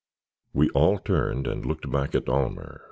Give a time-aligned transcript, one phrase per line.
[0.51, 2.79] We all turned and looked back at Almer.